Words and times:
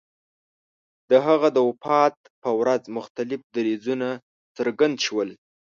د 1.09 1.11
هغه 1.25 1.47
د 1.55 1.57
وفات 1.69 2.15
په 2.41 2.49
ورځ 2.59 2.81
مختلف 2.97 3.39
دریځونه 3.55 4.07
څرګند 4.57 4.95
شول. 5.05 5.29